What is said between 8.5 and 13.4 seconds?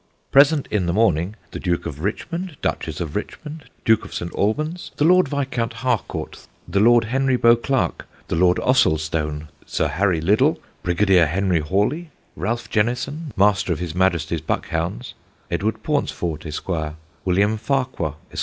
Ossulstone, Sir Harry Liddell, Brigadier Henry Hawley, Ralph Jennison,